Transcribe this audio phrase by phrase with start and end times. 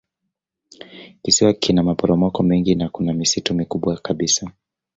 [1.23, 4.51] Kisiwa kina maporomoko mengi na kuna misitu mikubwa kabisa.